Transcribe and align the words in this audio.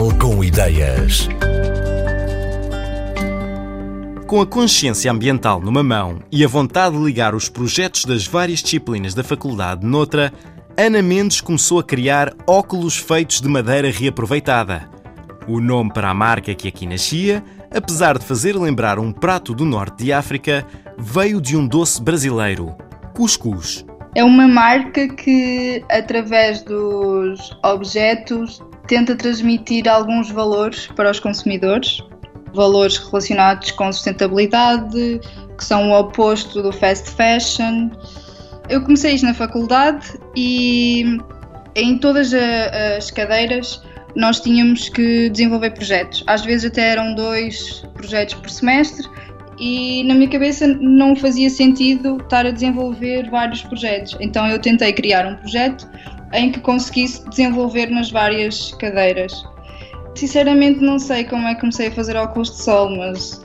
Portugal 0.00 0.18
com 0.18 0.42
ideias. 0.42 1.28
Com 4.26 4.40
a 4.40 4.46
consciência 4.46 5.12
ambiental 5.12 5.60
numa 5.60 5.82
mão 5.82 6.20
e 6.32 6.42
a 6.42 6.48
vontade 6.48 6.96
de 6.96 7.04
ligar 7.04 7.34
os 7.34 7.50
projetos 7.50 8.06
das 8.06 8.26
várias 8.26 8.62
disciplinas 8.62 9.12
da 9.12 9.22
faculdade 9.22 9.84
noutra, 9.84 10.32
Ana 10.74 11.02
Mendes 11.02 11.42
começou 11.42 11.78
a 11.78 11.84
criar 11.84 12.32
óculos 12.46 12.96
feitos 12.96 13.42
de 13.42 13.48
madeira 13.48 13.90
reaproveitada. 13.90 14.88
O 15.46 15.60
nome 15.60 15.92
para 15.92 16.08
a 16.08 16.14
marca 16.14 16.54
que 16.54 16.68
aqui 16.68 16.86
nascia, 16.86 17.44
apesar 17.70 18.16
de 18.16 18.24
fazer 18.24 18.56
lembrar 18.56 18.98
um 18.98 19.12
prato 19.12 19.54
do 19.54 19.66
norte 19.66 20.04
de 20.04 20.14
África, 20.14 20.66
veio 20.96 21.42
de 21.42 21.58
um 21.58 21.66
doce 21.66 22.02
brasileiro, 22.02 22.74
cuscuz. 23.14 23.84
É 24.14 24.24
uma 24.24 24.48
marca 24.48 25.08
que, 25.08 25.84
através 25.90 26.62
dos 26.62 27.56
objetos, 27.62 28.60
tenta 28.90 29.14
transmitir 29.14 29.88
alguns 29.88 30.32
valores 30.32 30.88
para 30.88 31.08
os 31.08 31.20
consumidores 31.20 32.02
valores 32.52 32.96
relacionados 32.96 33.70
com 33.70 33.92
sustentabilidade, 33.92 35.20
que 35.56 35.64
são 35.64 35.92
o 35.92 36.00
oposto 36.00 36.60
do 36.60 36.72
fast 36.72 37.08
fashion. 37.10 37.88
Eu 38.68 38.82
comecei 38.82 39.14
isto 39.14 39.24
na 39.24 39.34
faculdade 39.34 40.18
e 40.36 41.18
em 41.76 41.98
todas 41.98 42.34
as 42.34 43.12
cadeiras 43.12 43.80
nós 44.16 44.40
tínhamos 44.40 44.88
que 44.88 45.30
desenvolver 45.30 45.70
projetos. 45.70 46.24
Às 46.26 46.44
vezes 46.44 46.72
até 46.72 46.90
eram 46.90 47.14
dois 47.14 47.84
projetos 47.94 48.34
por 48.34 48.50
semestre 48.50 49.06
e 49.60 50.02
na 50.02 50.14
minha 50.14 50.28
cabeça 50.28 50.66
não 50.66 51.14
fazia 51.14 51.48
sentido 51.48 52.16
estar 52.16 52.44
a 52.44 52.50
desenvolver 52.50 53.30
vários 53.30 53.62
projetos. 53.62 54.16
Então 54.18 54.48
eu 54.48 54.58
tentei 54.58 54.92
criar 54.92 55.24
um 55.26 55.36
projeto 55.36 55.88
em 56.32 56.52
que 56.52 56.60
conseguisse 56.60 57.28
desenvolver 57.28 57.90
nas 57.90 58.10
várias 58.10 58.72
cadeiras. 58.74 59.44
Sinceramente 60.14 60.80
não 60.80 60.98
sei 60.98 61.24
como 61.24 61.46
é 61.46 61.54
que 61.54 61.60
comecei 61.60 61.88
a 61.88 61.92
fazer 61.92 62.16
óculos 62.16 62.50
de 62.50 62.62
sol, 62.62 62.90
mas 62.96 63.40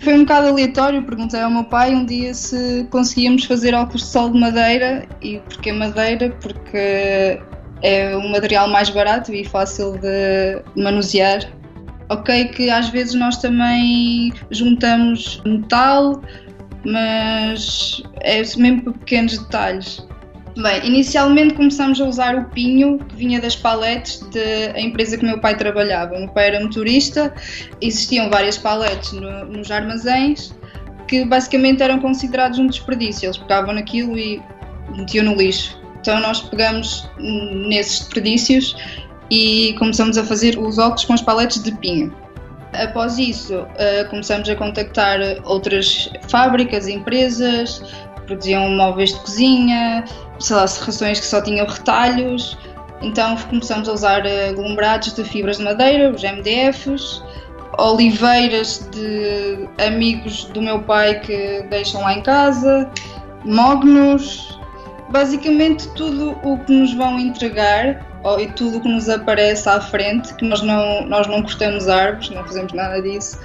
foi 0.00 0.14
um 0.14 0.20
bocado 0.20 0.48
aleatório. 0.48 1.02
Perguntei 1.02 1.40
ao 1.40 1.50
meu 1.50 1.64
pai 1.64 1.94
um 1.94 2.04
dia 2.04 2.32
se 2.34 2.86
conseguíamos 2.90 3.44
fazer 3.44 3.74
óculos 3.74 4.02
de 4.02 4.08
sol 4.08 4.30
de 4.30 4.38
madeira. 4.38 5.06
E 5.20 5.38
porquê 5.38 5.72
madeira? 5.72 6.30
Porque 6.40 7.40
é 7.82 8.16
um 8.16 8.30
material 8.30 8.68
mais 8.68 8.90
barato 8.90 9.32
e 9.32 9.44
fácil 9.44 9.98
de 9.98 10.62
manusear. 10.80 11.40
Ok, 12.10 12.46
que 12.48 12.70
às 12.70 12.88
vezes 12.88 13.14
nós 13.14 13.36
também 13.36 14.32
juntamos 14.50 15.42
metal, 15.44 16.22
mas 16.84 18.02
é 18.22 18.38
mesmo 18.56 18.82
por 18.82 18.92
pequenos 18.94 19.38
detalhes. 19.38 20.06
Bem, 20.60 20.84
inicialmente 20.84 21.54
começamos 21.54 22.00
a 22.00 22.04
usar 22.04 22.34
o 22.34 22.46
pinho 22.46 22.98
que 22.98 23.14
vinha 23.14 23.40
das 23.40 23.54
paletes 23.54 24.18
da 24.18 24.80
empresa 24.80 25.16
que 25.16 25.24
meu 25.24 25.38
pai 25.38 25.56
trabalhava. 25.56 26.16
O 26.16 26.18
meu 26.18 26.28
pai 26.30 26.48
era 26.48 26.60
motorista, 26.60 27.32
existiam 27.80 28.28
várias 28.28 28.58
paletes 28.58 29.12
no, 29.12 29.44
nos 29.44 29.70
armazéns 29.70 30.52
que 31.06 31.24
basicamente 31.24 31.80
eram 31.80 32.00
considerados 32.00 32.58
um 32.58 32.66
desperdício. 32.66 33.26
Eles 33.26 33.38
pegavam 33.38 33.72
naquilo 33.72 34.18
e 34.18 34.42
metiam 34.96 35.26
no 35.26 35.36
lixo. 35.36 35.80
Então 36.00 36.18
nós 36.18 36.40
pegamos 36.40 37.08
nesses 37.68 38.00
desperdícios 38.00 38.76
e 39.30 39.76
começamos 39.78 40.18
a 40.18 40.24
fazer 40.24 40.58
os 40.58 40.76
óculos 40.76 41.04
com 41.04 41.12
as 41.12 41.22
paletes 41.22 41.62
de 41.62 41.70
pinho. 41.76 42.12
Após 42.72 43.16
isso, 43.16 43.64
eh, 43.76 44.04
começamos 44.10 44.48
a 44.48 44.56
contactar 44.56 45.20
outras 45.44 46.10
fábricas, 46.28 46.86
empresas, 46.88 47.80
produziam 48.28 48.68
móveis 48.70 49.14
de 49.14 49.20
cozinha, 49.20 50.04
sei 50.38 50.56
lá, 50.56 50.66
serrações 50.66 51.20
que 51.20 51.26
só 51.26 51.40
tinham 51.40 51.66
retalhos. 51.66 52.56
Então 53.00 53.36
começamos 53.36 53.88
a 53.88 53.92
usar 53.92 54.22
aglomerados 54.50 55.12
de 55.12 55.24
fibras 55.24 55.58
de 55.58 55.64
madeira, 55.64 56.10
os 56.10 56.22
MDFs, 56.22 57.22
oliveiras 57.78 58.88
de 58.90 59.68
amigos 59.86 60.44
do 60.46 60.60
meu 60.60 60.82
pai 60.82 61.20
que 61.20 61.62
deixam 61.70 62.02
lá 62.02 62.14
em 62.14 62.22
casa, 62.22 62.90
mognos, 63.44 64.58
basicamente 65.10 65.88
tudo 65.94 66.36
o 66.42 66.58
que 66.58 66.72
nos 66.72 66.92
vão 66.94 67.18
entregar 67.18 68.04
e 68.38 68.46
tudo 68.48 68.78
o 68.78 68.80
que 68.80 68.88
nos 68.88 69.08
aparece 69.08 69.68
à 69.68 69.80
frente, 69.80 70.34
que 70.34 70.44
nós 70.44 70.60
não, 70.60 71.06
nós 71.06 71.26
não 71.28 71.42
cortamos 71.42 71.88
árvores, 71.88 72.30
não 72.30 72.42
fazemos 72.44 72.72
nada 72.72 73.00
disso, 73.00 73.38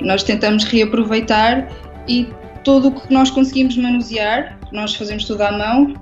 nós 0.00 0.22
tentamos 0.22 0.64
reaproveitar 0.64 1.68
e 2.06 2.32
tudo 2.62 2.88
o 2.88 2.92
que 2.92 3.12
nós 3.12 3.28
conseguimos 3.30 3.76
manusear, 3.76 4.56
nós 4.72 4.94
fazemos 4.94 5.24
tudo 5.24 5.42
à 5.42 5.52
mão, 5.52 5.94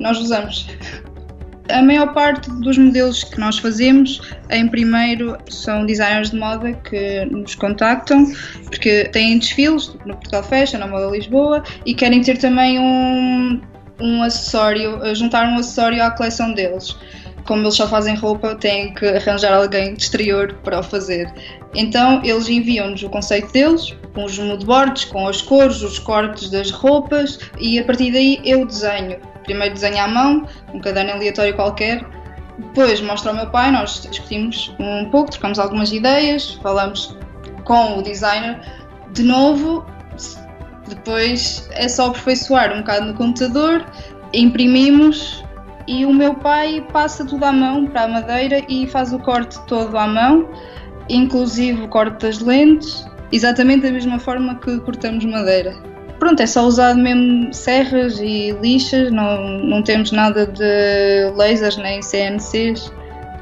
nós 0.00 0.18
usamos. 0.18 0.66
A 1.70 1.80
maior 1.80 2.12
parte 2.12 2.50
dos 2.50 2.76
modelos 2.76 3.24
que 3.24 3.40
nós 3.40 3.58
fazemos, 3.58 4.20
em 4.50 4.68
primeiro, 4.68 5.38
são 5.48 5.86
designers 5.86 6.30
de 6.30 6.36
moda 6.36 6.74
que 6.74 7.24
nos 7.26 7.54
contactam, 7.54 8.30
porque 8.66 9.04
têm 9.06 9.38
desfiles 9.38 9.94
no 10.04 10.14
Portugal 10.14 10.42
Fashion, 10.42 10.78
na 10.78 10.86
Moda 10.86 11.10
Lisboa, 11.10 11.62
e 11.86 11.94
querem 11.94 12.20
ter 12.20 12.36
também 12.36 12.78
um, 12.78 13.62
um 13.98 14.22
acessório, 14.22 15.00
juntar 15.14 15.48
um 15.48 15.56
acessório 15.56 16.02
à 16.02 16.10
coleção 16.10 16.52
deles 16.52 16.94
como 17.46 17.62
eles 17.62 17.74
só 17.74 17.86
fazem 17.86 18.14
roupa, 18.14 18.54
têm 18.54 18.92
que 18.94 19.06
arranjar 19.06 19.52
alguém 19.52 19.94
de 19.94 20.02
exterior 20.02 20.54
para 20.64 20.80
o 20.80 20.82
fazer. 20.82 21.32
Então 21.74 22.22
eles 22.24 22.48
enviam-nos 22.48 23.02
o 23.02 23.08
conceito 23.08 23.52
deles, 23.52 23.94
com 24.14 24.24
os 24.24 24.38
moodboards, 24.38 25.04
com 25.04 25.26
as 25.26 25.42
cores, 25.42 25.82
os 25.82 25.98
cortes 25.98 26.50
das 26.50 26.70
roupas 26.70 27.38
e 27.58 27.78
a 27.78 27.84
partir 27.84 28.12
daí 28.12 28.40
eu 28.44 28.64
desenho. 28.64 29.18
Primeiro 29.44 29.74
desenho 29.74 30.02
à 30.02 30.08
mão, 30.08 30.46
um 30.72 30.80
caderno 30.80 31.12
aleatório 31.12 31.54
qualquer, 31.54 32.04
depois 32.58 33.00
mostro 33.00 33.30
ao 33.30 33.36
meu 33.36 33.50
pai, 33.50 33.70
nós 33.70 34.02
discutimos 34.02 34.74
um 34.78 35.10
pouco, 35.10 35.30
trocamos 35.30 35.58
algumas 35.58 35.92
ideias, 35.92 36.54
falamos 36.62 37.16
com 37.64 37.98
o 37.98 38.02
designer 38.02 38.60
de 39.12 39.22
novo, 39.22 39.84
depois 40.88 41.68
é 41.72 41.88
só 41.88 42.08
aperfeiçoar 42.08 42.72
um 42.72 42.78
bocado 42.78 43.06
no 43.06 43.14
computador, 43.14 43.84
imprimimos 44.32 45.44
e 45.86 46.06
o 46.06 46.12
meu 46.12 46.34
pai 46.34 46.86
passa 46.92 47.24
tudo 47.24 47.44
à 47.44 47.52
mão 47.52 47.86
para 47.86 48.04
a 48.04 48.08
madeira 48.08 48.62
e 48.68 48.86
faz 48.86 49.12
o 49.12 49.18
corte 49.18 49.58
todo 49.66 49.96
à 49.96 50.06
mão, 50.06 50.48
inclusive 51.08 51.82
o 51.82 51.88
corte 51.88 52.26
das 52.26 52.38
lentes, 52.38 53.04
exatamente 53.32 53.82
da 53.82 53.90
mesma 53.90 54.18
forma 54.18 54.54
que 54.56 54.78
cortamos 54.80 55.24
madeira. 55.24 55.74
Pronto, 56.24 56.40
é 56.40 56.46
só 56.46 56.66
usado 56.66 56.98
mesmo 56.98 57.52
serras 57.52 58.18
e 58.18 58.50
lixas, 58.52 59.12
não, 59.12 59.46
não 59.58 59.82
temos 59.82 60.10
nada 60.10 60.46
de 60.46 61.30
lasers 61.36 61.76
nem 61.76 62.00
CNCs. 62.00 62.90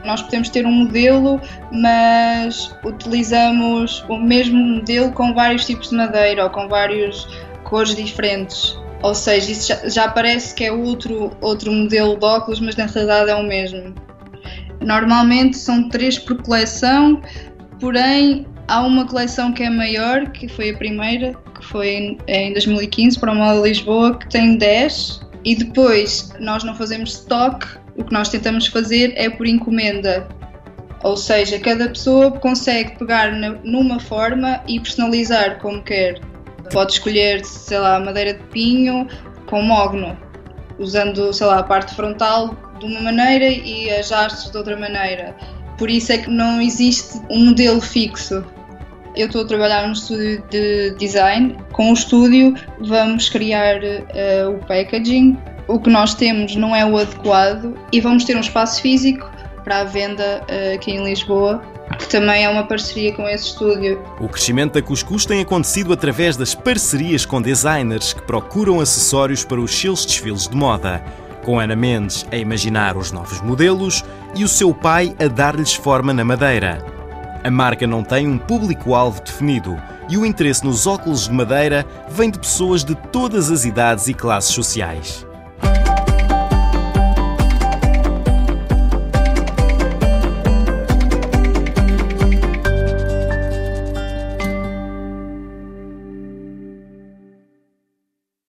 Nós 0.05 0.21
podemos 0.21 0.49
ter 0.49 0.67
um 0.67 0.73
modelo, 0.73 1.41
mas 1.71 2.75
utilizamos 2.85 4.05
o 4.09 4.19
mesmo 4.19 4.59
modelo 4.59 5.13
com 5.13 5.33
vários 5.33 5.65
tipos 5.65 5.91
de 5.91 5.95
madeira 5.95 6.43
ou 6.43 6.51
com 6.51 6.67
várias 6.67 7.25
cores 7.63 7.95
diferentes. 7.95 8.77
Ou 9.01 9.15
seja, 9.15 9.53
isso 9.53 9.69
já, 9.69 9.89
já 9.89 10.09
parece 10.09 10.53
que 10.53 10.65
é 10.65 10.73
outro, 10.73 11.37
outro 11.41 11.71
modelo 11.71 12.17
de 12.17 12.27
óculos, 12.27 12.59
mas 12.59 12.75
na 12.75 12.87
realidade 12.87 13.31
é 13.31 13.35
o 13.37 13.45
mesmo. 13.45 13.95
Normalmente 14.81 15.57
são 15.57 15.89
três 15.89 16.19
por 16.19 16.43
coleção, 16.43 17.23
porém 17.79 18.45
há 18.67 18.81
uma 18.81 19.07
coleção 19.07 19.53
que 19.53 19.63
é 19.63 19.71
maior, 19.71 20.31
que 20.31 20.49
foi 20.49 20.71
a 20.71 20.77
primeira, 20.77 21.33
foi 21.63 22.19
em 22.27 22.53
2015 22.53 23.19
para 23.19 23.33
o 23.33 23.35
Moda 23.35 23.61
Lisboa, 23.61 24.19
que 24.19 24.29
tem 24.29 24.57
10. 24.57 25.21
E 25.45 25.57
depois 25.57 26.33
nós 26.39 26.63
não 26.63 26.75
fazemos 26.75 27.15
stock, 27.15 27.67
o 27.97 28.05
que 28.05 28.13
nós 28.13 28.29
tentamos 28.29 28.67
fazer 28.67 29.13
é 29.17 29.29
por 29.29 29.47
encomenda. 29.47 30.29
Ou 31.03 31.17
seja, 31.17 31.59
cada 31.59 31.89
pessoa 31.89 32.31
consegue 32.31 32.97
pegar 32.97 33.33
numa 33.65 33.99
forma 33.99 34.63
e 34.69 34.79
personalizar 34.79 35.59
como 35.59 35.83
quer. 35.83 36.21
Pode 36.73 36.93
escolher, 36.93 37.45
sei 37.45 37.79
lá, 37.79 37.99
madeira 37.99 38.35
de 38.35 38.43
pinho 38.45 39.09
com 39.47 39.63
mogno, 39.63 40.17
usando, 40.79 41.33
sei 41.33 41.47
lá, 41.47 41.59
a 41.59 41.63
parte 41.63 41.95
frontal 41.95 42.57
de 42.79 42.87
uma 42.87 43.01
maneira 43.01 43.47
e 43.47 43.91
as 43.91 44.13
hastes 44.13 44.51
de 44.51 44.57
outra 44.57 44.77
maneira. 44.77 45.35
Por 45.77 45.91
isso 45.91 46.13
é 46.13 46.19
que 46.19 46.31
não 46.31 46.61
existe 46.61 47.21
um 47.29 47.47
modelo 47.47 47.81
fixo. 47.81 48.45
Eu 49.15 49.27
estou 49.27 49.43
a 49.43 49.45
trabalhar 49.47 49.87
num 49.87 49.93
estúdio 49.93 50.43
de 50.51 50.95
design. 50.99 51.57
Com 51.73 51.91
o 51.91 51.95
estúdio 51.95 52.55
vamos 52.81 53.29
criar 53.29 53.77
uh, 53.83 54.51
o 54.55 54.67
packaging. 54.67 55.37
O 55.69 55.79
que 55.79 55.91
nós 55.91 56.15
temos 56.15 56.57
não 56.57 56.75
é 56.75 56.85
o 56.85 56.97
adequado 56.97 57.75
e 57.93 58.01
vamos 58.01 58.25
ter 58.25 58.37
um 58.37 58.41
espaço 58.41 58.81
físico 58.81 59.31
para 59.65 59.81
a 59.81 59.85
venda 59.85 60.43
uh, 60.43 60.75
aqui 60.75 60.93
em 60.93 61.05
Lisboa 61.05 61.63
que 61.99 62.09
também 62.09 62.45
é 62.45 62.49
uma 62.49 62.65
parceria 62.65 63.13
com 63.13 63.29
esse 63.29 63.49
estúdio. 63.49 64.03
O 64.21 64.29
crescimento 64.29 64.75
da 64.75 64.83
Cuscuz 64.83 65.27
tem 65.27 65.41
acontecido 65.41 65.93
através 65.93 66.37
das 66.37 66.55
parcerias 66.55 67.27
com 67.27 67.41
designers 67.41 68.13
que 68.13 68.23
procuram 68.23 68.81
acessórios 68.81 69.45
para 69.45 69.61
os 69.61 69.73
seus 69.73 70.07
desfiles 70.07 70.49
de 70.49 70.57
moda, 70.57 71.05
com 71.45 71.59
Ana 71.59 71.77
Mendes 71.77 72.27
a 72.31 72.37
imaginar 72.37 72.97
os 72.97 73.13
novos 73.13 73.41
modelos 73.41 74.05
e 74.35 74.45
o 74.45 74.49
seu 74.49 74.73
pai 74.73 75.15
a 75.19 75.29
dar-lhes 75.29 75.75
forma 75.75 76.13
na 76.13 76.25
madeira. 76.25 76.92
A 77.45 77.51
marca 77.51 77.87
não 77.87 78.05
tem 78.05 78.29
um 78.29 78.39
público-alvo 78.39 79.21
definido 79.21 79.77
e 80.09 80.17
o 80.17 80.25
interesse 80.25 80.65
nos 80.65 80.87
óculos 80.87 81.29
de 81.29 81.33
madeira 81.33 81.85
vem 82.09 82.31
de 82.31 82.39
pessoas 82.39 82.85
de 82.85 82.95
todas 82.95 83.51
as 83.51 83.65
idades 83.65 84.07
e 84.07 84.15
classes 84.15 84.55
sociais. 84.55 85.27